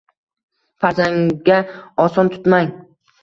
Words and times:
Farzandga 0.85 1.59
oson 2.05 2.33
tutmang. 2.37 2.73